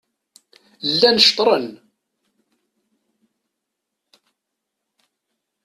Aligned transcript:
Llan 0.91 1.17
ceṭṛen. 1.27 1.67